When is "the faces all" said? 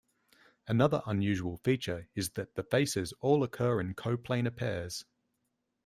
2.55-3.43